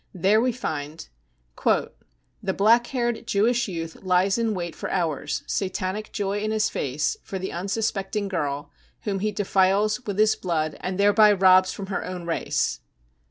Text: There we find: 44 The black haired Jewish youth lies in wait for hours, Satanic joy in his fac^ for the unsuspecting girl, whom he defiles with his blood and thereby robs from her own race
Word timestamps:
There 0.15 0.41
we 0.41 0.51
find: 0.51 1.07
44 1.61 1.91
The 2.41 2.53
black 2.55 2.87
haired 2.87 3.27
Jewish 3.27 3.67
youth 3.67 3.97
lies 4.01 4.39
in 4.39 4.55
wait 4.55 4.75
for 4.75 4.89
hours, 4.89 5.43
Satanic 5.45 6.11
joy 6.11 6.39
in 6.39 6.49
his 6.49 6.71
fac^ 6.71 7.17
for 7.21 7.37
the 7.37 7.51
unsuspecting 7.53 8.27
girl, 8.27 8.71
whom 9.01 9.19
he 9.19 9.31
defiles 9.31 10.03
with 10.07 10.17
his 10.17 10.35
blood 10.35 10.75
and 10.79 10.97
thereby 10.99 11.31
robs 11.33 11.71
from 11.71 11.85
her 11.93 12.03
own 12.03 12.25
race 12.25 12.79